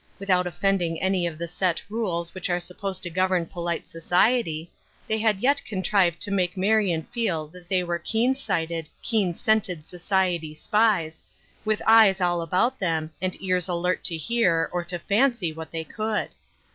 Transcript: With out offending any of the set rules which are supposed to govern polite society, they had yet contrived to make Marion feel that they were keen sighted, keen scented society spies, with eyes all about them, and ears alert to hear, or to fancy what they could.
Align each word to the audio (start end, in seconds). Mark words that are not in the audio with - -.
With 0.17 0.31
out 0.31 0.47
offending 0.47 0.99
any 0.99 1.27
of 1.27 1.37
the 1.37 1.47
set 1.47 1.79
rules 1.87 2.33
which 2.33 2.49
are 2.49 2.59
supposed 2.59 3.03
to 3.03 3.11
govern 3.11 3.45
polite 3.45 3.87
society, 3.87 4.71
they 5.07 5.19
had 5.19 5.41
yet 5.41 5.63
contrived 5.63 6.19
to 6.21 6.31
make 6.31 6.57
Marion 6.57 7.03
feel 7.03 7.45
that 7.49 7.69
they 7.69 7.83
were 7.83 7.99
keen 7.99 8.33
sighted, 8.33 8.89
keen 9.03 9.35
scented 9.35 9.87
society 9.87 10.55
spies, 10.55 11.21
with 11.63 11.83
eyes 11.85 12.19
all 12.19 12.41
about 12.41 12.79
them, 12.79 13.11
and 13.21 13.39
ears 13.43 13.67
alert 13.69 14.03
to 14.05 14.17
hear, 14.17 14.71
or 14.73 14.83
to 14.85 14.97
fancy 14.97 15.53
what 15.53 15.69
they 15.69 15.83
could. 15.83 16.29